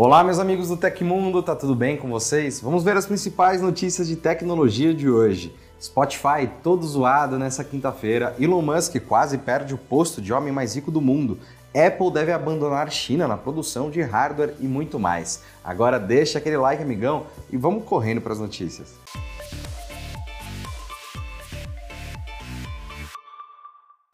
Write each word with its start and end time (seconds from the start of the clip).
Olá, 0.00 0.22
meus 0.22 0.38
amigos 0.38 0.68
do 0.68 0.76
Tecmundo, 0.76 1.42
tá 1.42 1.56
tudo 1.56 1.74
bem 1.74 1.96
com 1.96 2.08
vocês? 2.08 2.60
Vamos 2.60 2.84
ver 2.84 2.96
as 2.96 3.04
principais 3.04 3.60
notícias 3.60 4.06
de 4.06 4.14
tecnologia 4.14 4.94
de 4.94 5.10
hoje. 5.10 5.52
Spotify 5.82 6.48
todo 6.62 6.86
zoado 6.86 7.36
nessa 7.36 7.64
quinta-feira, 7.64 8.32
Elon 8.38 8.62
Musk 8.62 8.94
quase 9.08 9.38
perde 9.38 9.74
o 9.74 9.76
posto 9.76 10.22
de 10.22 10.32
homem 10.32 10.52
mais 10.52 10.76
rico 10.76 10.92
do 10.92 11.00
mundo, 11.00 11.40
Apple 11.74 12.12
deve 12.12 12.30
abandonar 12.30 12.92
China 12.92 13.26
na 13.26 13.36
produção 13.36 13.90
de 13.90 14.00
hardware 14.00 14.54
e 14.60 14.68
muito 14.68 15.00
mais. 15.00 15.42
Agora 15.64 15.98
deixa 15.98 16.38
aquele 16.38 16.56
like, 16.56 16.80
amigão, 16.80 17.26
e 17.50 17.56
vamos 17.56 17.82
correndo 17.82 18.20
para 18.20 18.32
as 18.32 18.38
notícias. 18.38 18.94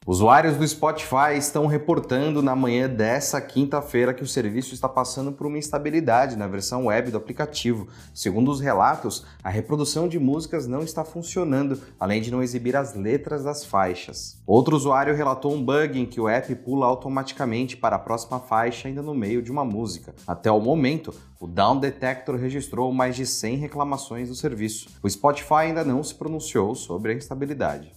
Usuários 0.07 0.59
do 0.59 0.69
Spotify 0.69 1.35
estão 1.39 1.65
reportando 1.65 2.43
na 2.43 2.55
manhã 2.55 2.87
dessa 2.87 3.41
quinta-feira 3.41 4.13
que 4.13 4.23
o 4.23 4.27
serviço 4.27 4.75
está 4.75 4.87
passando 4.87 5.33
por 5.33 5.47
uma 5.47 5.57
instabilidade 5.57 6.37
na 6.37 6.47
versão 6.47 6.85
web 6.87 7.11
do 7.11 7.17
aplicativo. 7.17 7.89
Segundo 8.13 8.51
os 8.51 8.61
relatos, 8.61 9.25
a 9.43 9.49
reprodução 9.49 10.07
de 10.07 10.19
músicas 10.19 10.67
não 10.67 10.81
está 10.81 11.07
funcionando, 11.07 11.81
além 11.99 12.21
de 12.21 12.31
não 12.31 12.43
exibir 12.43 12.77
as 12.77 12.95
letras 12.95 13.45
das 13.45 13.65
faixas. 13.65 14.39
Outro 14.47 14.77
usuário 14.77 15.17
relatou 15.17 15.55
um 15.55 15.65
bug 15.65 15.99
em 15.99 16.05
que 16.05 16.21
o 16.21 16.29
app 16.29 16.55
pula 16.57 16.85
automaticamente 16.85 17.75
para 17.75 17.97
a 17.97 17.99
próxima 17.99 18.39
faixa 18.39 18.89
ainda 18.89 19.01
no 19.01 19.15
meio 19.15 19.41
de 19.41 19.51
uma 19.51 19.65
música. 19.65 20.15
Até 20.27 20.51
o 20.51 20.61
momento, 20.61 21.15
o 21.41 21.47
Down 21.47 21.81
Detector 21.81 22.37
registrou 22.37 22.93
mais 22.93 23.17
de 23.17 23.25
100 23.25 23.57
reclamações 23.57 24.29
do 24.29 24.35
serviço. 24.35 24.87
O 25.03 25.09
Spotify 25.09 25.55
ainda 25.55 25.83
não 25.83 26.05
se 26.05 26.15
pronunciou 26.15 26.75
sobre 26.75 27.13
a 27.13 27.15
instabilidade. 27.15 27.91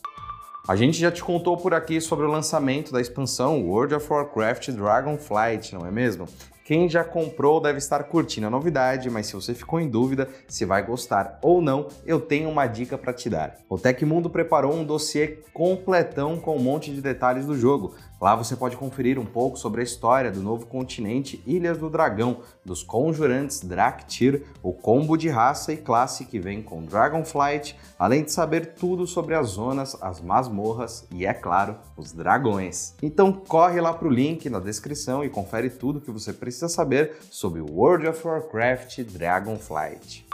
A 0.68 0.76
gente 0.76 1.00
já 1.00 1.10
te 1.10 1.24
contou 1.24 1.56
por 1.56 1.74
aqui 1.74 2.02
sobre 2.02 2.26
o 2.26 2.30
lançamento 2.30 2.92
da 2.92 3.00
expansão 3.00 3.66
World 3.66 3.96
of 3.96 4.12
Warcraft 4.12 4.72
Dragonflight, 4.72 5.74
não 5.74 5.86
é 5.86 5.92
mesmo? 5.92 6.28
Quem 6.68 6.90
já 6.90 7.02
comprou 7.02 7.62
deve 7.62 7.78
estar 7.78 8.04
curtindo 8.04 8.48
a 8.48 8.50
novidade, 8.50 9.10
mas 9.10 9.28
se 9.28 9.34
você 9.36 9.54
ficou 9.54 9.80
em 9.80 9.88
dúvida 9.88 10.28
se 10.50 10.66
vai 10.66 10.86
gostar 10.86 11.40
ou 11.42 11.62
não, 11.62 11.88
eu 12.06 12.20
tenho 12.20 12.50
uma 12.50 12.68
dica 12.68 12.98
para 12.98 13.14
te 13.14 13.30
dar. 13.30 13.56
O 13.70 13.78
Tecmundo 13.78 14.30
preparou 14.30 14.74
um 14.74 14.84
dossiê 14.84 15.38
completão 15.54 16.38
com 16.38 16.58
um 16.58 16.62
monte 16.62 16.94
de 16.94 17.02
detalhes 17.02 17.46
do 17.46 17.58
jogo. 17.58 17.96
Lá 18.20 18.36
você 18.36 18.54
pode 18.56 18.76
conferir 18.76 19.18
um 19.18 19.26
pouco 19.26 19.58
sobre 19.58 19.80
a 19.80 19.84
história 19.84 20.30
do 20.30 20.42
novo 20.42 20.66
continente 20.66 21.42
Ilhas 21.46 21.78
do 21.78 21.90
Dragão, 21.90 22.40
dos 22.66 22.84
conjurantes 22.84 23.62
Draktyr, 23.62 24.44
o 24.62 24.74
combo 24.74 25.16
de 25.16 25.30
raça 25.30 25.72
e 25.72 25.78
classe 25.78 26.26
que 26.26 26.38
vem 26.38 26.62
com 26.62 26.84
Dragonflight, 26.84 27.78
além 27.98 28.24
de 28.24 28.32
saber 28.32 28.74
tudo 28.74 29.08
sobre 29.08 29.36
as 29.36 29.50
zonas, 29.50 29.96
as 30.02 30.20
masmorras 30.20 31.08
e, 31.12 31.26
é 31.26 31.34
claro, 31.34 31.78
os 31.96 32.12
dragões. 32.12 32.94
Então 33.02 33.32
corre 33.32 33.80
lá 33.80 33.94
para 33.94 34.08
o 34.08 34.12
link 34.12 34.50
na 34.50 34.60
descrição 34.60 35.24
e 35.24 35.30
confere 35.30 35.70
tudo 35.70 36.02
que 36.02 36.12
você 36.12 36.34
precisa 36.34 36.57
saber 36.68 37.18
sobre 37.30 37.62
World 37.62 38.08
of 38.08 38.28
Warcraft 38.28 39.04
Dragonflight. 39.04 40.28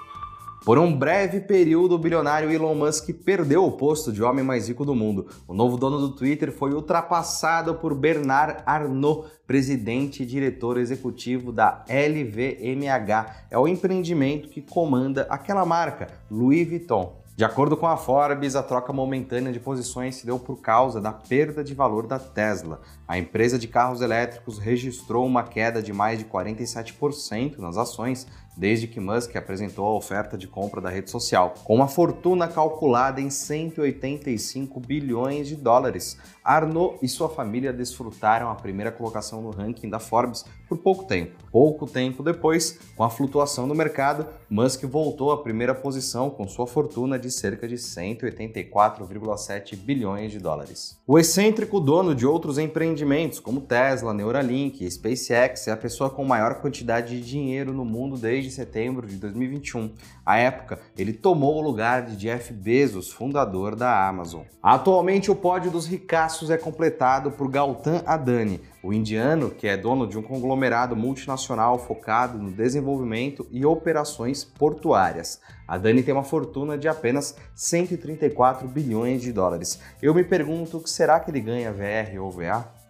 Por 0.65 0.79
um 0.79 0.97
breve 0.97 1.41
período, 1.41 1.95
o 1.95 1.97
bilionário 1.97 2.49
Elon 2.49 2.73
Musk 2.73 3.09
perdeu 3.25 3.65
o 3.65 3.71
posto 3.73 4.13
de 4.13 4.23
homem 4.23 4.45
mais 4.45 4.69
rico 4.69 4.85
do 4.85 4.95
mundo. 4.95 5.27
O 5.45 5.53
novo 5.53 5.75
dono 5.75 5.99
do 5.99 6.11
Twitter 6.11 6.53
foi 6.53 6.73
ultrapassado 6.73 7.75
por 7.75 7.93
Bernard 7.93 8.63
Arnault, 8.65 9.27
presidente 9.45 10.23
e 10.23 10.25
diretor 10.25 10.77
executivo 10.77 11.51
da 11.51 11.83
LVMH. 11.89 13.47
É 13.51 13.59
o 13.59 13.67
empreendimento 13.67 14.47
que 14.47 14.61
comanda 14.61 15.27
aquela 15.29 15.65
marca, 15.65 16.07
Louis 16.31 16.65
Vuitton. 16.65 17.22
De 17.35 17.43
acordo 17.43 17.75
com 17.75 17.87
a 17.87 17.97
Forbes, 17.97 18.55
a 18.55 18.61
troca 18.61 18.93
momentânea 18.93 19.51
de 19.51 19.59
posições 19.59 20.17
se 20.17 20.25
deu 20.25 20.37
por 20.37 20.57
causa 20.57 21.01
da 21.01 21.11
perda 21.11 21.63
de 21.63 21.73
valor 21.73 22.05
da 22.05 22.19
Tesla. 22.19 22.79
A 23.07 23.17
empresa 23.17 23.57
de 23.57 23.67
carros 23.67 24.01
elétricos 24.01 24.59
registrou 24.59 25.25
uma 25.25 25.41
queda 25.41 25.81
de 25.81 25.91
mais 25.91 26.19
de 26.19 26.25
47% 26.25 27.57
nas 27.57 27.75
ações 27.75 28.27
desde 28.55 28.87
que 28.87 28.99
Musk 28.99 29.35
apresentou 29.35 29.85
a 29.85 29.95
oferta 29.95 30.37
de 30.37 30.47
compra 30.47 30.81
da 30.81 30.89
rede 30.89 31.09
social, 31.09 31.53
com 31.63 31.75
uma 31.75 31.87
fortuna 31.87 32.47
calculada 32.47 33.21
em 33.21 33.29
185 33.29 34.79
bilhões 34.79 35.47
de 35.47 35.55
dólares. 35.55 36.17
Arnaud 36.43 36.97
e 37.01 37.07
sua 37.07 37.29
família 37.29 37.71
desfrutaram 37.71 38.49
a 38.49 38.55
primeira 38.55 38.91
colocação 38.91 39.41
no 39.41 39.51
ranking 39.51 39.89
da 39.89 39.99
Forbes 39.99 40.45
por 40.67 40.77
pouco 40.77 41.05
tempo. 41.05 41.31
Pouco 41.51 41.87
tempo 41.87 42.21
depois, 42.21 42.79
com 42.95 43.03
a 43.03 43.09
flutuação 43.09 43.67
do 43.67 43.75
mercado, 43.75 44.27
Musk 44.49 44.83
voltou 44.85 45.31
à 45.31 45.41
primeira 45.41 45.73
posição 45.73 46.29
com 46.29 46.47
sua 46.47 46.67
fortuna 46.67 47.17
de 47.17 47.31
cerca 47.31 47.67
de 47.67 47.75
184,7 47.75 49.77
bilhões 49.77 50.31
de 50.31 50.39
dólares. 50.39 50.99
O 51.07 51.17
excêntrico 51.17 51.79
dono 51.79 52.13
de 52.13 52.25
outros 52.25 52.57
empreendimentos 52.57 53.39
como 53.39 53.61
Tesla, 53.61 54.13
Neuralink 54.13 54.83
e 54.83 54.91
SpaceX 54.91 55.67
é 55.67 55.71
a 55.71 55.77
pessoa 55.77 56.09
com 56.09 56.25
maior 56.25 56.55
quantidade 56.55 57.19
de 57.19 57.25
dinheiro 57.25 57.71
no 57.71 57.85
mundo 57.85 58.17
desde 58.17 58.42
setembro 58.51 59.07
de 59.07 59.17
2021. 59.17 59.93
À 60.25 60.37
época, 60.37 60.79
ele 60.97 61.13
tomou 61.13 61.57
o 61.57 61.61
lugar 61.61 62.03
de 62.03 62.15
Jeff 62.15 62.53
Bezos, 62.53 63.11
fundador 63.11 63.75
da 63.75 64.07
Amazon. 64.07 64.43
Atualmente, 64.61 65.29
o 65.29 65.35
pódio 65.35 65.71
dos 65.71 65.85
ricaços 65.85 66.49
é 66.49 66.57
completado 66.57 67.31
por 67.31 67.49
Gautam 67.49 68.01
Adani, 68.05 68.61
o 68.83 68.93
indiano, 68.93 69.49
que 69.49 69.67
é 69.67 69.77
dono 69.77 70.07
de 70.07 70.17
um 70.17 70.21
conglomerado 70.21 70.95
multinacional 70.95 71.79
focado 71.79 72.37
no 72.37 72.51
desenvolvimento 72.51 73.47
e 73.51 73.65
operações 73.65 74.43
portuárias. 74.43 75.39
A 75.67 75.77
Dani 75.77 76.03
tem 76.03 76.13
uma 76.13 76.23
fortuna 76.23 76.77
de 76.77 76.87
apenas 76.87 77.35
134 77.55 78.67
bilhões 78.67 79.21
de 79.21 79.31
dólares. 79.31 79.79
Eu 80.01 80.13
me 80.13 80.23
pergunto 80.23 80.77
o 80.77 80.81
que 80.81 80.89
será 80.89 81.19
que 81.19 81.31
ele 81.31 81.39
ganha 81.39 81.71
VR 81.71 82.21
ou 82.21 82.31
VA? 82.31 82.82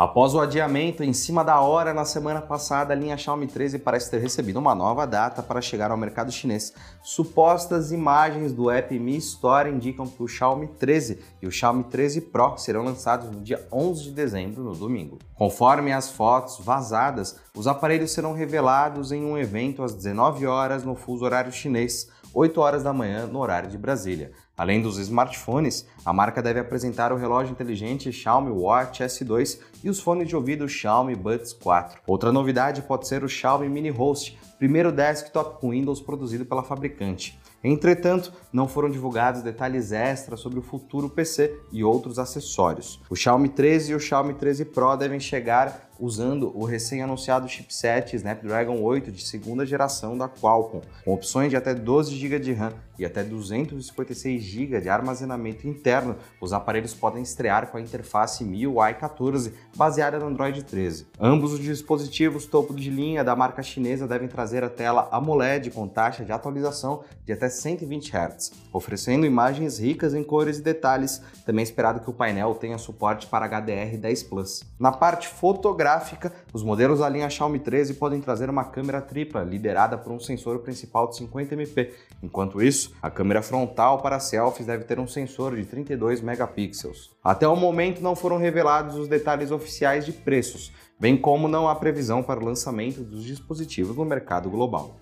Após 0.00 0.32
o 0.32 0.40
adiamento 0.40 1.04
em 1.04 1.12
cima 1.12 1.44
da 1.44 1.60
hora 1.60 1.92
na 1.92 2.06
semana 2.06 2.40
passada, 2.40 2.94
a 2.94 2.96
linha 2.96 3.18
Xiaomi 3.18 3.46
13 3.46 3.80
parece 3.80 4.10
ter 4.10 4.16
recebido 4.16 4.58
uma 4.58 4.74
nova 4.74 5.06
data 5.06 5.42
para 5.42 5.60
chegar 5.60 5.90
ao 5.90 5.96
mercado 5.98 6.32
chinês. 6.32 6.72
Supostas 7.02 7.92
imagens 7.92 8.50
do 8.50 8.70
app 8.70 8.98
Mi 8.98 9.18
Store 9.18 9.68
indicam 9.68 10.06
que 10.08 10.22
o 10.22 10.26
Xiaomi 10.26 10.68
13 10.68 11.22
e 11.42 11.46
o 11.46 11.52
Xiaomi 11.52 11.84
13 11.84 12.22
Pro 12.22 12.56
serão 12.56 12.82
lançados 12.82 13.30
no 13.30 13.42
dia 13.42 13.62
11 13.70 14.04
de 14.04 14.12
dezembro, 14.12 14.64
no 14.64 14.74
domingo. 14.74 15.18
Conforme 15.34 15.92
as 15.92 16.10
fotos 16.10 16.64
vazadas, 16.64 17.38
os 17.54 17.66
aparelhos 17.66 18.12
serão 18.12 18.32
revelados 18.32 19.12
em 19.12 19.22
um 19.22 19.36
evento 19.36 19.82
às 19.82 19.92
19 19.92 20.46
horas 20.46 20.82
no 20.82 20.94
fuso 20.94 21.26
horário 21.26 21.52
chinês, 21.52 22.08
8 22.32 22.58
horas 22.58 22.82
da 22.82 22.92
manhã 22.94 23.26
no 23.26 23.38
horário 23.38 23.68
de 23.68 23.76
Brasília. 23.76 24.32
Além 24.60 24.82
dos 24.82 24.98
smartphones, 24.98 25.86
a 26.04 26.12
marca 26.12 26.42
deve 26.42 26.60
apresentar 26.60 27.14
o 27.14 27.16
relógio 27.16 27.50
inteligente 27.50 28.12
Xiaomi 28.12 28.50
Watch 28.50 29.02
S2 29.02 29.58
e 29.82 29.88
os 29.88 30.00
fones 30.00 30.28
de 30.28 30.36
ouvido 30.36 30.68
Xiaomi 30.68 31.14
Buds 31.14 31.54
4. 31.54 32.02
Outra 32.06 32.30
novidade 32.30 32.82
pode 32.82 33.08
ser 33.08 33.24
o 33.24 33.28
Xiaomi 33.28 33.70
Mini 33.70 33.88
Host, 33.88 34.38
primeiro 34.58 34.92
desktop 34.92 35.58
com 35.58 35.70
Windows 35.70 36.02
produzido 36.02 36.44
pela 36.44 36.62
fabricante. 36.62 37.40
Entretanto, 37.64 38.34
não 38.52 38.68
foram 38.68 38.90
divulgados 38.90 39.40
detalhes 39.40 39.92
extras 39.92 40.40
sobre 40.40 40.58
o 40.58 40.62
futuro 40.62 41.08
PC 41.08 41.58
e 41.72 41.82
outros 41.82 42.18
acessórios. 42.18 43.00
O 43.08 43.16
Xiaomi 43.16 43.48
13 43.48 43.92
e 43.92 43.94
o 43.94 44.00
Xiaomi 44.00 44.34
13 44.34 44.66
Pro 44.66 44.94
devem 44.94 45.18
chegar 45.18 45.89
usando 46.00 46.50
o 46.56 46.64
recém-anunciado 46.64 47.48
chipset 47.48 48.16
Snapdragon 48.16 48.80
8 48.80 49.12
de 49.12 49.22
segunda 49.22 49.66
geração 49.66 50.16
da 50.16 50.28
Qualcomm, 50.28 50.80
com 51.04 51.12
opções 51.12 51.50
de 51.50 51.56
até 51.56 51.74
12 51.74 52.14
GB 52.16 52.38
de 52.38 52.52
RAM 52.52 52.72
e 52.98 53.04
até 53.04 53.22
256 53.22 54.42
GB 54.42 54.80
de 54.80 54.88
armazenamento 54.88 55.66
interno. 55.68 56.16
Os 56.40 56.52
aparelhos 56.52 56.94
podem 56.94 57.22
estrear 57.22 57.68
com 57.68 57.76
a 57.76 57.80
interface 57.80 58.44
MIUI 58.44 58.94
14, 58.94 59.54
baseada 59.76 60.18
no 60.18 60.26
Android 60.26 60.62
13. 60.62 61.06
Ambos 61.18 61.52
os 61.52 61.60
dispositivos 61.60 62.46
topo 62.46 62.74
de 62.74 62.90
linha 62.90 63.24
da 63.24 63.36
marca 63.36 63.62
chinesa 63.62 64.06
devem 64.06 64.28
trazer 64.28 64.64
a 64.64 64.68
tela 64.68 65.08
AMOLED 65.12 65.70
com 65.70 65.88
taxa 65.88 66.24
de 66.24 66.32
atualização 66.32 67.02
de 67.24 67.32
até 67.32 67.48
120 67.48 68.10
Hz, 68.10 68.52
oferecendo 68.72 69.26
imagens 69.26 69.78
ricas 69.78 70.14
em 70.14 70.22
cores 70.22 70.58
e 70.58 70.62
detalhes. 70.62 71.22
Também 71.46 71.62
é 71.62 71.64
esperado 71.64 72.00
que 72.00 72.10
o 72.10 72.14
painel 72.14 72.54
tenha 72.54 72.78
suporte 72.78 73.26
para 73.26 73.48
HDR10 73.48 74.28
Plus. 74.28 74.62
Na 74.78 74.92
parte 74.92 75.28
fotográfica 75.28 75.89
gráfica, 75.90 76.32
os 76.52 76.62
modelos 76.62 77.00
da 77.00 77.08
linha 77.08 77.28
Xiaomi 77.28 77.58
13 77.58 77.94
podem 77.94 78.20
trazer 78.20 78.48
uma 78.48 78.64
câmera 78.64 79.00
tripla, 79.00 79.42
liderada 79.42 79.98
por 79.98 80.12
um 80.12 80.20
sensor 80.20 80.60
principal 80.60 81.08
de 81.08 81.16
50 81.16 81.54
MP. 81.54 81.92
Enquanto 82.22 82.62
isso, 82.62 82.92
a 83.02 83.10
câmera 83.10 83.42
frontal 83.42 84.00
para 84.00 84.20
selfies 84.20 84.66
deve 84.66 84.84
ter 84.84 85.00
um 85.00 85.08
sensor 85.08 85.56
de 85.56 85.64
32 85.64 86.20
megapixels. 86.20 87.10
Até 87.24 87.48
o 87.48 87.56
momento 87.56 88.00
não 88.00 88.14
foram 88.14 88.38
revelados 88.38 88.94
os 88.94 89.08
detalhes 89.08 89.50
oficiais 89.50 90.06
de 90.06 90.12
preços, 90.12 90.72
bem 90.98 91.16
como 91.16 91.48
não 91.48 91.68
há 91.68 91.74
previsão 91.74 92.22
para 92.22 92.38
o 92.38 92.44
lançamento 92.44 93.02
dos 93.02 93.24
dispositivos 93.24 93.96
no 93.96 94.04
mercado 94.04 94.48
global. 94.48 95.00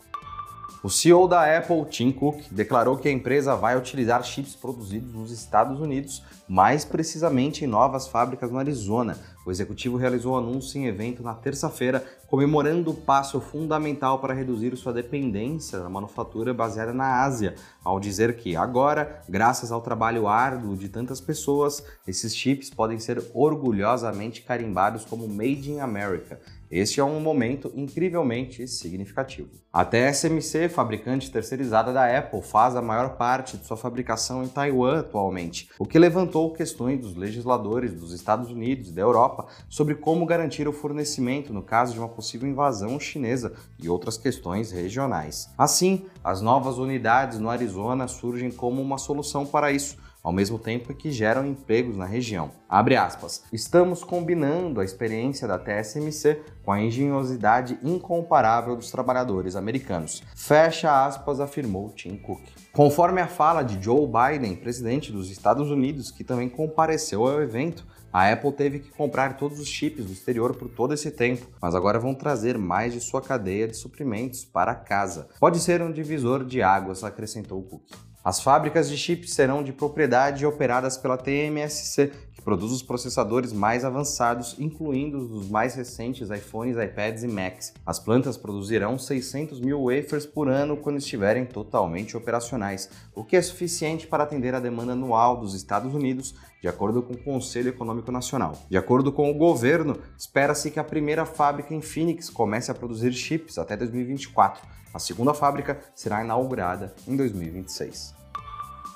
O 0.81 0.89
CEO 0.89 1.27
da 1.27 1.59
Apple, 1.59 1.85
Tim 1.87 2.13
Cook, 2.13 2.41
declarou 2.53 2.97
que 2.97 3.09
a 3.09 3.13
empresa 3.13 3.57
vai 3.57 3.77
utilizar 3.77 4.23
chips 4.23 4.55
produzidos 4.55 5.13
nos 5.13 5.33
Estados 5.33 5.81
Unidos, 5.81 6.23
mais 6.49 6.85
precisamente 6.85 7.65
em 7.65 7.67
novas 7.67 8.07
fábricas 8.07 8.49
no 8.49 8.61
Arizona. 8.61 9.19
O 9.49 9.51
executivo 9.51 9.97
realizou 9.97 10.35
o 10.35 10.37
anúncio 10.37 10.79
em 10.79 10.89
evento 10.89 11.23
na 11.23 11.33
terça-feira, 11.33 12.05
comemorando 12.27 12.91
o 12.91 12.95
passo 12.95 13.41
fundamental 13.41 14.19
para 14.19 14.35
reduzir 14.35 14.77
sua 14.77 14.93
dependência 14.93 15.79
da 15.79 15.89
manufatura 15.89 16.53
baseada 16.53 16.93
na 16.93 17.23
Ásia, 17.23 17.55
ao 17.83 17.99
dizer 17.99 18.37
que 18.37 18.55
agora, 18.55 19.23
graças 19.27 19.73
ao 19.73 19.81
trabalho 19.81 20.29
árduo 20.29 20.77
de 20.77 20.91
tantas 20.91 21.19
pessoas, 21.19 21.83
esses 22.07 22.37
chips 22.37 22.69
podem 22.69 22.99
ser 22.99 23.25
orgulhosamente 23.33 24.43
carimbados 24.43 25.07
como 25.07 25.27
Made 25.27 25.73
in 25.73 25.81
America. 25.81 26.39
Este 26.71 27.01
é 27.01 27.05
um 27.05 27.19
momento 27.19 27.73
incrivelmente 27.75 28.69
significativo. 28.69 29.49
A 29.73 29.87
TSMC, 29.87 30.69
fabricante 30.69 31.31
terceirizada 31.31 31.95
da 31.95 32.19
Apple, 32.19 32.43
faz 32.43 32.77
a 32.77 32.83
maior 32.83 33.17
parte 33.17 33.57
de 33.57 33.65
sua 33.65 33.77
fabricação 33.77 34.45
em 34.45 34.49
Taiwan 34.49 35.01
atualmente, 35.01 35.71
o 35.79 35.87
que 35.87 35.99
levantou 35.99 36.53
questões 36.53 37.01
dos 37.01 37.17
legisladores 37.17 37.95
dos 37.95 38.13
Estados 38.13 38.51
Unidos 38.51 38.91
e 38.91 38.93
da 38.93 39.01
Europa 39.01 39.47
sobre 39.69 39.95
como 39.95 40.27
garantir 40.27 40.69
o 40.69 40.73
fornecimento 40.73 41.55
no 41.55 41.63
caso 41.63 41.95
de 41.95 41.99
uma 41.99 42.09
possível 42.09 42.47
invasão 42.47 43.01
chinesa 43.01 43.55
e 43.83 43.89
outras 43.89 44.19
questões 44.19 44.71
regionais. 44.71 45.49
Assim, 45.57 46.05
as 46.23 46.43
novas 46.43 46.77
unidades 46.77 47.39
no 47.39 47.49
Arizona 47.49 48.07
surgem 48.07 48.51
como 48.51 48.83
uma 48.83 48.99
solução 48.99 49.47
para 49.47 49.73
isso 49.73 49.97
ao 50.23 50.33
mesmo 50.33 50.59
tempo 50.59 50.93
que 50.95 51.11
geram 51.11 51.47
empregos 51.47 51.97
na 51.97 52.05
região. 52.05 52.51
Abre 52.69 52.97
aspas. 52.97 53.45
Estamos 53.53 54.05
combinando 54.05 54.81
a 54.81 54.85
experiência 54.85 55.49
da 55.49 55.59
TSMC 55.59 56.43
com 56.69 56.73
a 56.73 56.83
engenhosidade 56.83 57.79
incomparável 57.83 58.77
dos 58.77 58.91
trabalhadores 58.91 59.57
americanos. 59.57 60.23
Fecha 60.37 61.07
aspas, 61.07 61.41
afirmou 61.41 61.89
Tim 61.93 62.15
Cook. 62.19 62.43
Conforme 62.75 63.23
a 63.23 63.27
fala 63.27 63.63
de 63.63 63.83
Joe 63.83 64.07
Biden, 64.07 64.55
presidente 64.55 65.11
dos 65.11 65.31
Estados 65.31 65.71
Unidos, 65.71 66.11
que 66.11 66.23
também 66.23 66.47
compareceu 66.47 67.27
ao 67.27 67.41
evento, 67.41 67.87
a 68.13 68.31
Apple 68.31 68.53
teve 68.53 68.81
que 68.81 68.91
comprar 68.91 69.39
todos 69.39 69.59
os 69.59 69.67
chips 69.67 70.05
do 70.05 70.13
exterior 70.13 70.55
por 70.57 70.69
todo 70.69 70.93
esse 70.93 71.11
tempo, 71.11 71.47
mas 71.59 71.75
agora 71.75 71.99
vão 71.99 72.15
trazer 72.15 72.59
mais 72.59 72.93
de 72.93 73.01
sua 73.01 73.23
cadeia 73.23 73.67
de 73.67 73.75
suprimentos 73.75 74.45
para 74.45 74.75
casa. 74.75 75.27
Pode 75.41 75.61
ser 75.61 75.81
um 75.81 75.91
divisor 75.91 76.45
de 76.45 76.61
águas, 76.61 77.03
acrescentou 77.03 77.63
Cook. 77.63 78.09
As 78.29 78.43
fábricas 78.43 78.91
de 78.91 78.97
chips 78.99 79.33
serão 79.33 79.63
de 79.63 79.73
propriedade 79.73 80.45
operadas 80.45 80.99
pela 80.99 81.17
TMSC, 81.17 82.13
que 82.35 82.43
produz 82.43 82.73
os 82.73 82.83
processadores 82.83 83.55
mais 83.55 83.87
avançados, 83.87 84.55
incluindo 84.59 85.19
os 85.19 85.31
dos 85.31 85.49
mais 85.49 85.75
recentes 85.75 86.31
iPhones, 86.59 86.77
iPads 86.77 87.23
e 87.23 87.29
Macs. 87.29 87.73
As 87.85 87.99
plantas 87.99 88.37
produzirão 88.37 88.99
600 88.99 89.61
mil 89.61 89.85
wafers 89.85 90.27
por 90.27 90.49
ano 90.49 90.77
quando 90.77 90.99
estiverem 90.99 91.45
totalmente 91.45 92.17
operacionais, 92.17 92.91
o 93.15 93.25
que 93.25 93.37
é 93.37 93.43
suficiente 93.43 94.07
para 94.07 94.25
atender 94.25 94.55
a 94.55 94.61
demanda 94.61 94.93
anual 94.93 95.37
dos 95.37 95.55
Estados 95.55 95.95
Unidos, 95.95 96.35
de 96.61 96.69
acordo 96.69 97.03
com 97.03 97.15
o 97.15 97.23
Conselho 97.23 97.69
Econômico 97.69 98.11
Nacional. 98.11 98.59
De 98.69 98.77
acordo 98.77 99.13
com 99.13 99.31
o 99.31 99.35
governo, 99.35 99.99
espera-se 100.17 100.71
que 100.71 100.81
a 100.81 100.85
primeira 100.85 101.25
fábrica 101.25 101.75
em 101.75 101.81
Phoenix 101.81 102.29
comece 102.29 102.71
a 102.71 102.75
produzir 102.75 103.13
chips 103.13 103.59
até 103.59 103.77
2024. 103.77 104.67
A 104.93 104.99
segunda 104.99 105.35
fábrica 105.35 105.79
será 105.95 106.25
inaugurada 106.25 106.95
em 107.07 107.17
2026. 107.17 108.19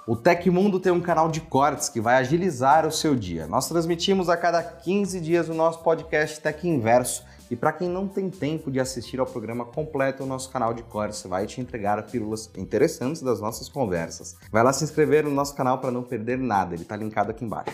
O 0.04 0.16
Tecmundo 0.16 0.80
tem 0.80 0.90
um 0.90 1.00
canal 1.00 1.30
de 1.30 1.40
cortes 1.40 1.88
que 1.88 2.00
vai 2.00 2.16
agilizar 2.16 2.84
o 2.84 2.90
seu 2.90 3.14
dia. 3.14 3.46
Nós 3.46 3.68
transmitimos 3.68 4.28
a 4.28 4.36
cada 4.36 4.60
15 4.60 5.20
dias 5.20 5.48
o 5.48 5.54
nosso 5.54 5.78
podcast 5.78 6.40
Tech 6.40 6.66
Inverso. 6.66 7.24
E 7.50 7.56
para 7.56 7.72
quem 7.72 7.88
não 7.88 8.08
tem 8.08 8.30
tempo 8.30 8.70
de 8.70 8.80
assistir 8.80 9.20
ao 9.20 9.26
programa 9.26 9.64
completo, 9.64 10.22
o 10.22 10.26
nosso 10.26 10.50
canal 10.50 10.72
de 10.72 10.82
cortes 10.82 11.22
vai 11.24 11.46
te 11.46 11.60
entregar 11.60 12.02
pílulas 12.04 12.50
interessantes 12.56 13.22
das 13.22 13.40
nossas 13.40 13.68
conversas. 13.68 14.36
Vai 14.50 14.62
lá 14.62 14.72
se 14.72 14.84
inscrever 14.84 15.24
no 15.24 15.30
nosso 15.30 15.54
canal 15.54 15.78
para 15.78 15.90
não 15.90 16.02
perder 16.02 16.38
nada, 16.38 16.74
ele 16.74 16.82
está 16.82 16.96
linkado 16.96 17.30
aqui 17.30 17.44
embaixo. 17.44 17.72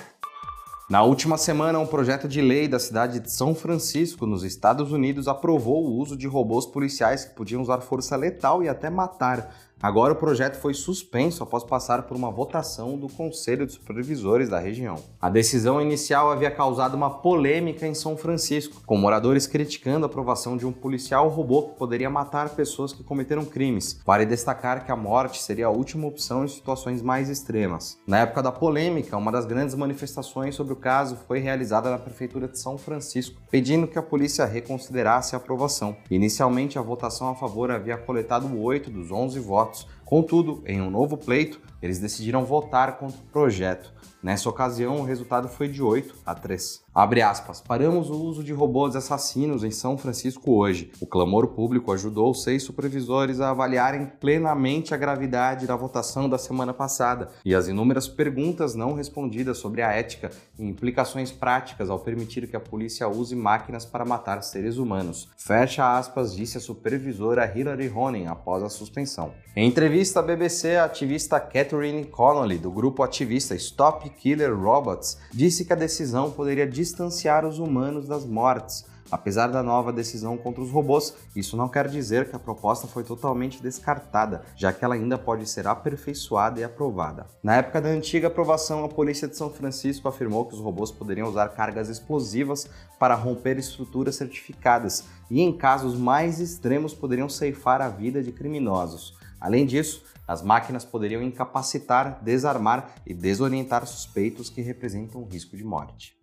Na 0.88 1.02
última 1.02 1.36
semana, 1.36 1.78
um 1.78 1.86
projeto 1.86 2.26
de 2.26 2.40
lei 2.40 2.66
da 2.66 2.78
cidade 2.78 3.20
de 3.20 3.30
São 3.30 3.54
Francisco, 3.54 4.24
nos 4.24 4.42
Estados 4.42 4.90
Unidos, 4.90 5.28
aprovou 5.28 5.84
o 5.84 5.92
uso 5.92 6.16
de 6.16 6.26
robôs 6.26 6.64
policiais 6.64 7.26
que 7.26 7.34
podiam 7.34 7.60
usar 7.60 7.82
força 7.82 8.16
letal 8.16 8.62
e 8.62 8.70
até 8.70 8.88
matar 8.88 9.54
Agora 9.80 10.12
o 10.12 10.16
projeto 10.16 10.56
foi 10.56 10.74
suspenso 10.74 11.40
após 11.40 11.62
passar 11.62 12.02
por 12.02 12.16
uma 12.16 12.32
votação 12.32 12.98
do 12.98 13.08
Conselho 13.08 13.64
de 13.64 13.74
Supervisores 13.74 14.48
da 14.48 14.58
região. 14.58 14.96
A 15.20 15.30
decisão 15.30 15.80
inicial 15.80 16.32
havia 16.32 16.50
causado 16.50 16.96
uma 16.96 17.08
polêmica 17.08 17.86
em 17.86 17.94
São 17.94 18.16
Francisco, 18.16 18.82
com 18.84 18.96
moradores 18.96 19.46
criticando 19.46 20.04
a 20.04 20.08
aprovação 20.08 20.56
de 20.56 20.66
um 20.66 20.72
policial 20.72 21.28
robô 21.28 21.62
que 21.62 21.78
poderia 21.78 22.10
matar 22.10 22.48
pessoas 22.50 22.92
que 22.92 23.04
cometeram 23.04 23.44
crimes. 23.44 24.00
Vale 24.04 24.26
destacar 24.26 24.84
que 24.84 24.90
a 24.90 24.96
morte 24.96 25.40
seria 25.40 25.66
a 25.66 25.70
última 25.70 26.08
opção 26.08 26.44
em 26.44 26.48
situações 26.48 27.00
mais 27.00 27.30
extremas. 27.30 28.00
Na 28.04 28.18
época 28.18 28.42
da 28.42 28.50
polêmica, 28.50 29.16
uma 29.16 29.30
das 29.30 29.46
grandes 29.46 29.76
manifestações 29.76 30.56
sobre 30.56 30.72
o 30.72 30.76
caso 30.76 31.16
foi 31.28 31.38
realizada 31.38 31.88
na 31.88 31.98
prefeitura 31.98 32.48
de 32.48 32.58
São 32.58 32.76
Francisco, 32.76 33.40
pedindo 33.48 33.86
que 33.86 33.98
a 33.98 34.02
polícia 34.02 34.44
reconsiderasse 34.44 35.36
a 35.36 35.38
aprovação. 35.38 35.96
Inicialmente, 36.10 36.80
a 36.80 36.82
votação 36.82 37.28
a 37.28 37.34
favor 37.36 37.70
havia 37.70 37.96
coletado 37.96 38.60
8 38.60 38.90
dos 38.90 39.12
11 39.12 39.38
votos 39.38 39.67
votos. 39.68 39.86
Contudo, 40.08 40.62
em 40.64 40.80
um 40.80 40.88
novo 40.88 41.18
pleito, 41.18 41.60
eles 41.82 41.98
decidiram 41.98 42.42
votar 42.42 42.96
contra 42.96 43.18
o 43.18 43.30
projeto. 43.30 43.92
Nessa 44.22 44.48
ocasião, 44.48 44.96
o 44.96 45.04
resultado 45.04 45.48
foi 45.48 45.68
de 45.68 45.82
8 45.82 46.14
a 46.24 46.34
3. 46.34 46.82
Abre 46.92 47.22
aspas. 47.22 47.60
Paramos 47.60 48.10
o 48.10 48.20
uso 48.20 48.42
de 48.42 48.52
robôs 48.52 48.96
assassinos 48.96 49.62
em 49.62 49.70
São 49.70 49.96
Francisco 49.96 50.50
hoje. 50.50 50.90
O 51.00 51.06
clamor 51.06 51.46
público 51.48 51.92
ajudou 51.92 52.34
seis 52.34 52.64
supervisores 52.64 53.40
a 53.40 53.50
avaliarem 53.50 54.06
plenamente 54.18 54.92
a 54.92 54.96
gravidade 54.96 55.66
da 55.66 55.76
votação 55.76 56.28
da 56.28 56.36
semana 56.36 56.74
passada 56.74 57.28
e 57.44 57.54
as 57.54 57.68
inúmeras 57.68 58.08
perguntas 58.08 58.74
não 58.74 58.94
respondidas 58.94 59.58
sobre 59.58 59.82
a 59.82 59.92
ética 59.92 60.32
e 60.58 60.64
implicações 60.64 61.30
práticas 61.30 61.88
ao 61.88 62.00
permitir 62.00 62.48
que 62.48 62.56
a 62.56 62.60
polícia 62.60 63.06
use 63.06 63.36
máquinas 63.36 63.84
para 63.84 64.04
matar 64.04 64.42
seres 64.42 64.78
humanos. 64.78 65.28
Fecha 65.36 65.96
aspas, 65.96 66.34
disse 66.34 66.58
a 66.58 66.60
supervisora 66.60 67.52
Hilary 67.54 67.86
Ronen 67.86 68.26
após 68.26 68.64
a 68.64 68.68
suspensão. 68.68 69.32
Em 69.54 69.68
entrevista 69.68 69.97
à 69.98 70.22
BBC, 70.22 70.76
a 70.76 70.84
ativista 70.84 71.40
Catherine 71.40 72.04
Connolly, 72.04 72.56
do 72.56 72.70
grupo 72.70 73.02
ativista 73.02 73.56
Stop 73.56 74.08
Killer 74.10 74.56
Robots, 74.56 75.18
disse 75.32 75.64
que 75.64 75.72
a 75.72 75.76
decisão 75.76 76.30
poderia 76.30 76.68
distanciar 76.68 77.44
os 77.44 77.58
humanos 77.58 78.06
das 78.06 78.24
mortes. 78.24 78.84
Apesar 79.10 79.48
da 79.48 79.60
nova 79.60 79.92
decisão 79.92 80.36
contra 80.36 80.62
os 80.62 80.70
robôs, 80.70 81.16
isso 81.34 81.56
não 81.56 81.68
quer 81.68 81.88
dizer 81.88 82.30
que 82.30 82.36
a 82.36 82.38
proposta 82.38 82.86
foi 82.86 83.02
totalmente 83.02 83.60
descartada, 83.60 84.42
já 84.54 84.72
que 84.72 84.84
ela 84.84 84.94
ainda 84.94 85.18
pode 85.18 85.48
ser 85.48 85.66
aperfeiçoada 85.66 86.60
e 86.60 86.64
aprovada. 86.64 87.26
Na 87.42 87.56
época 87.56 87.80
da 87.80 87.88
antiga 87.88 88.28
aprovação, 88.28 88.84
a 88.84 88.88
polícia 88.88 89.26
de 89.26 89.36
São 89.36 89.50
Francisco 89.50 90.06
afirmou 90.06 90.44
que 90.44 90.54
os 90.54 90.60
robôs 90.60 90.92
poderiam 90.92 91.28
usar 91.28 91.48
cargas 91.48 91.88
explosivas 91.88 92.70
para 93.00 93.16
romper 93.16 93.58
estruturas 93.58 94.14
certificadas 94.14 95.06
e, 95.28 95.40
em 95.40 95.52
casos 95.52 95.98
mais 95.98 96.38
extremos, 96.38 96.94
poderiam 96.94 97.28
ceifar 97.28 97.82
a 97.82 97.88
vida 97.88 98.22
de 98.22 98.30
criminosos. 98.30 99.17
Além 99.40 99.64
disso, 99.66 100.04
as 100.26 100.42
máquinas 100.42 100.84
poderiam 100.84 101.22
incapacitar, 101.22 102.22
desarmar 102.22 102.94
e 103.06 103.14
desorientar 103.14 103.86
suspeitos 103.86 104.50
que 104.50 104.60
representam 104.60 105.24
risco 105.24 105.56
de 105.56 105.64
morte. 105.64 106.18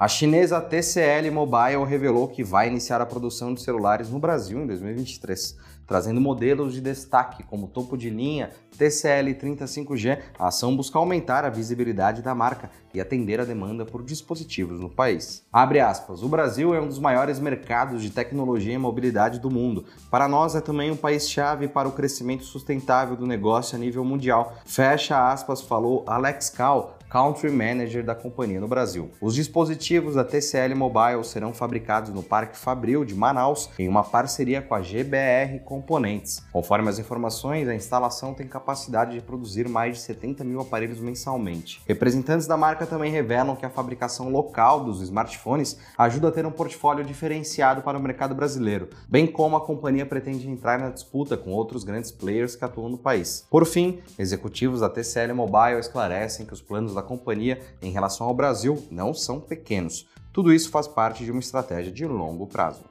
A 0.00 0.06
chinesa 0.06 0.60
TCL 0.60 1.28
Mobile 1.32 1.84
revelou 1.84 2.28
que 2.28 2.44
vai 2.44 2.68
iniciar 2.68 3.00
a 3.00 3.06
produção 3.06 3.52
de 3.52 3.60
celulares 3.60 4.08
no 4.10 4.20
Brasil 4.20 4.62
em 4.62 4.64
2023, 4.64 5.56
trazendo 5.88 6.20
modelos 6.20 6.72
de 6.72 6.80
destaque 6.80 7.42
como 7.42 7.66
topo 7.66 7.96
de 7.96 8.08
linha 8.08 8.50
TCL 8.78 9.34
35G. 9.34 10.20
A 10.38 10.46
ação 10.46 10.76
busca 10.76 11.00
aumentar 11.00 11.44
a 11.44 11.50
visibilidade 11.50 12.22
da 12.22 12.32
marca 12.32 12.70
e 12.94 13.00
atender 13.00 13.40
a 13.40 13.44
demanda 13.44 13.84
por 13.84 14.04
dispositivos 14.04 14.78
no 14.78 14.88
país. 14.88 15.44
Abre 15.52 15.80
aspas. 15.80 16.22
O 16.22 16.28
Brasil 16.28 16.72
é 16.76 16.80
um 16.80 16.86
dos 16.86 17.00
maiores 17.00 17.40
mercados 17.40 18.00
de 18.00 18.10
tecnologia 18.10 18.74
e 18.74 18.78
mobilidade 18.78 19.40
do 19.40 19.50
mundo. 19.50 19.84
Para 20.08 20.28
nós 20.28 20.54
é 20.54 20.60
também 20.60 20.92
um 20.92 20.96
país-chave 20.96 21.66
para 21.66 21.88
o 21.88 21.92
crescimento 21.92 22.44
sustentável 22.44 23.16
do 23.16 23.26
negócio 23.26 23.74
a 23.74 23.80
nível 23.80 24.04
mundial. 24.04 24.56
Fecha 24.64 25.28
aspas, 25.28 25.60
falou 25.60 26.04
Alex 26.06 26.50
Cal, 26.50 26.97
Country 27.08 27.50
Manager 27.50 28.04
da 28.04 28.14
companhia 28.14 28.60
no 28.60 28.68
Brasil. 28.68 29.10
Os 29.20 29.34
dispositivos 29.34 30.14
da 30.14 30.24
TCL 30.24 30.74
Mobile 30.74 31.24
serão 31.24 31.54
fabricados 31.54 32.12
no 32.12 32.22
Parque 32.22 32.58
Fabril 32.58 33.04
de 33.04 33.14
Manaus 33.14 33.70
em 33.78 33.88
uma 33.88 34.04
parceria 34.04 34.60
com 34.60 34.74
a 34.74 34.82
GBR 34.82 35.60
Componentes. 35.64 36.42
Conforme 36.52 36.90
as 36.90 36.98
informações, 36.98 37.66
a 37.66 37.74
instalação 37.74 38.34
tem 38.34 38.46
capacidade 38.46 39.14
de 39.14 39.22
produzir 39.22 39.68
mais 39.68 39.96
de 39.96 40.02
70 40.02 40.44
mil 40.44 40.60
aparelhos 40.60 41.00
mensalmente. 41.00 41.80
Representantes 41.86 42.46
da 42.46 42.58
marca 42.58 42.84
também 42.84 43.10
revelam 43.10 43.56
que 43.56 43.64
a 43.64 43.70
fabricação 43.70 44.28
local 44.28 44.84
dos 44.84 45.00
smartphones 45.00 45.78
ajuda 45.96 46.28
a 46.28 46.32
ter 46.32 46.44
um 46.44 46.50
portfólio 46.50 47.04
diferenciado 47.04 47.80
para 47.80 47.98
o 47.98 48.02
mercado 48.02 48.34
brasileiro, 48.34 48.90
bem 49.08 49.26
como 49.26 49.56
a 49.56 49.64
companhia 49.64 50.04
pretende 50.04 50.48
entrar 50.48 50.78
na 50.78 50.90
disputa 50.90 51.36
com 51.36 51.52
outros 51.52 51.84
grandes 51.84 52.10
players 52.10 52.54
que 52.54 52.64
atuam 52.64 52.90
no 52.90 52.98
país. 52.98 53.46
Por 53.50 53.64
fim, 53.64 54.00
executivos 54.18 54.80
da 54.80 54.90
TCL 54.90 55.32
Mobile 55.32 55.80
esclarecem 55.80 56.44
que 56.44 56.52
os 56.52 56.60
planos 56.60 56.97
da 57.00 57.06
companhia 57.06 57.60
em 57.80 57.90
relação 57.90 58.26
ao 58.26 58.34
Brasil 58.34 58.86
não 58.90 59.14
são 59.14 59.40
pequenos. 59.40 60.06
Tudo 60.32 60.52
isso 60.52 60.70
faz 60.70 60.86
parte 60.86 61.24
de 61.24 61.30
uma 61.30 61.40
estratégia 61.40 61.92
de 61.92 62.04
longo 62.04 62.46
prazo. 62.46 62.84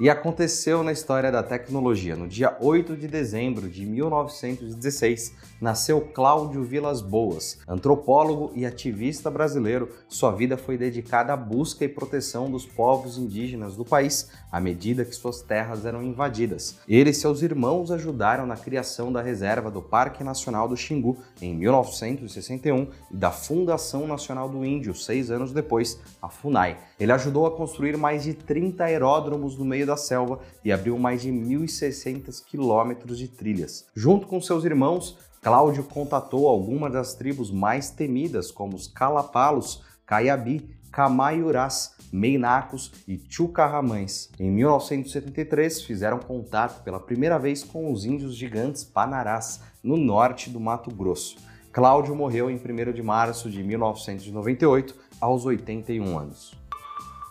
E 0.00 0.10
aconteceu 0.10 0.82
na 0.82 0.90
história 0.90 1.30
da 1.30 1.40
tecnologia. 1.40 2.16
No 2.16 2.26
dia 2.26 2.56
8 2.60 2.96
de 2.96 3.06
dezembro 3.06 3.68
de 3.68 3.86
1916, 3.86 5.32
nasceu 5.60 6.00
Cláudio 6.00 6.64
Vilas 6.64 7.00
Boas, 7.00 7.60
antropólogo 7.68 8.50
e 8.56 8.66
ativista 8.66 9.30
brasileiro. 9.30 9.88
Sua 10.08 10.32
vida 10.32 10.56
foi 10.56 10.76
dedicada 10.76 11.32
à 11.32 11.36
busca 11.36 11.84
e 11.84 11.88
proteção 11.88 12.50
dos 12.50 12.66
povos 12.66 13.16
indígenas 13.16 13.76
do 13.76 13.84
país 13.84 14.30
à 14.50 14.58
medida 14.58 15.04
que 15.04 15.14
suas 15.14 15.42
terras 15.42 15.86
eram 15.86 16.02
invadidas. 16.02 16.80
Ele 16.88 17.10
e 17.10 17.14
seus 17.14 17.42
irmãos 17.42 17.92
ajudaram 17.92 18.46
na 18.46 18.56
criação 18.56 19.12
da 19.12 19.22
reserva 19.22 19.70
do 19.70 19.80
Parque 19.80 20.24
Nacional 20.24 20.66
do 20.66 20.76
Xingu 20.76 21.18
em 21.40 21.54
1961 21.54 22.88
e 23.12 23.16
da 23.16 23.30
Fundação 23.30 24.08
Nacional 24.08 24.48
do 24.48 24.64
Índio, 24.64 24.92
seis 24.92 25.30
anos 25.30 25.52
depois, 25.52 26.00
a 26.20 26.28
FUNAI. 26.28 26.78
Ele 26.98 27.12
ajudou 27.12 27.46
a 27.46 27.52
construir 27.52 27.96
mais 27.96 28.24
de 28.24 28.34
30 28.34 28.82
aeródromos 28.82 29.56
no 29.56 29.64
meio 29.64 29.83
meio 29.84 29.86
da 29.86 29.96
selva 29.96 30.40
e 30.64 30.72
abriu 30.72 30.98
mais 30.98 31.22
de 31.22 31.30
1.600 31.30 32.42
quilômetros 32.44 33.18
de 33.18 33.28
trilhas. 33.28 33.86
Junto 33.94 34.26
com 34.26 34.40
seus 34.40 34.64
irmãos, 34.64 35.18
Cláudio 35.42 35.84
contatou 35.84 36.48
algumas 36.48 36.92
das 36.92 37.14
tribos 37.14 37.50
mais 37.50 37.90
temidas, 37.90 38.50
como 38.50 38.74
os 38.74 38.86
Calapalos, 38.86 39.82
Caiabi, 40.06 40.74
Camaiurás, 40.90 41.94
Meinacos 42.10 42.92
e 43.06 43.20
Chucarramães. 43.28 44.30
Em 44.38 44.50
1973, 44.50 45.82
fizeram 45.82 46.18
contato 46.18 46.82
pela 46.82 47.00
primeira 47.00 47.38
vez 47.38 47.62
com 47.62 47.92
os 47.92 48.04
índios 48.04 48.34
gigantes 48.34 48.84
Panarás, 48.84 49.60
no 49.82 49.96
norte 49.96 50.48
do 50.48 50.60
Mato 50.60 50.90
Grosso. 50.90 51.36
Cláudio 51.72 52.14
morreu 52.14 52.48
em 52.48 52.54
1 52.54 52.92
de 52.92 53.02
março 53.02 53.50
de 53.50 53.62
1998, 53.62 54.94
aos 55.20 55.44
81 55.44 56.18
anos. 56.18 56.63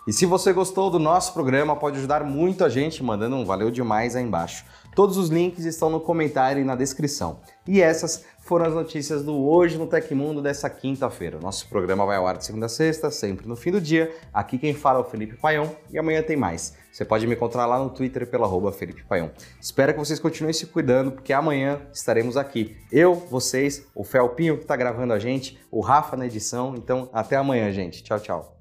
E 0.06 0.12
se 0.12 0.26
você 0.26 0.52
gostou 0.52 0.90
do 0.90 0.98
nosso 0.98 1.32
programa, 1.32 1.74
pode 1.74 1.96
ajudar 1.96 2.22
muito 2.24 2.62
a 2.62 2.68
gente 2.68 3.02
mandando 3.02 3.36
um 3.36 3.44
valeu 3.44 3.70
demais 3.70 4.14
aí 4.14 4.22
embaixo. 4.22 4.64
Todos 4.94 5.16
os 5.16 5.30
links 5.30 5.64
estão 5.64 5.88
no 5.88 5.98
comentário 5.98 6.60
e 6.60 6.64
na 6.64 6.76
descrição. 6.76 7.40
E 7.66 7.80
essas 7.80 8.22
foram 8.38 8.66
as 8.66 8.74
notícias 8.74 9.24
do 9.24 9.34
Hoje 9.34 9.78
no 9.78 9.86
Tecmundo 9.86 10.42
dessa 10.42 10.68
quinta-feira. 10.68 11.40
Nosso 11.40 11.66
programa 11.68 12.04
vai 12.04 12.18
ao 12.18 12.26
ar 12.26 12.36
de 12.36 12.44
segunda 12.44 12.66
a 12.66 12.68
sexta, 12.68 13.10
sempre 13.10 13.48
no 13.48 13.56
fim 13.56 13.72
do 13.72 13.80
dia. 13.80 14.14
Aqui 14.32 14.58
quem 14.58 14.74
fala 14.74 14.98
é 14.98 15.02
o 15.02 15.04
Felipe 15.04 15.36
Paião 15.36 15.74
e 15.90 15.98
amanhã 15.98 16.22
tem 16.22 16.36
mais. 16.36 16.76
Você 16.92 17.04
pode 17.04 17.26
me 17.26 17.34
encontrar 17.34 17.64
lá 17.64 17.78
no 17.82 17.88
Twitter 17.88 18.26
pelo 18.26 18.44
arroba 18.44 18.70
Felipe 18.70 19.02
Paião. 19.04 19.30
Espero 19.58 19.94
que 19.94 19.98
vocês 19.98 20.20
continuem 20.20 20.52
se 20.52 20.66
cuidando, 20.66 21.12
porque 21.12 21.32
amanhã 21.32 21.80
estaremos 21.92 22.36
aqui. 22.36 22.76
Eu, 22.92 23.14
vocês, 23.14 23.86
o 23.94 24.04
Felpinho 24.04 24.58
que 24.58 24.64
está 24.64 24.76
gravando 24.76 25.14
a 25.14 25.18
gente, 25.18 25.58
o 25.70 25.80
Rafa 25.80 26.14
na 26.14 26.26
edição. 26.26 26.74
Então, 26.76 27.08
até 27.12 27.36
amanhã, 27.36 27.72
gente. 27.72 28.02
Tchau, 28.02 28.20
tchau. 28.20 28.53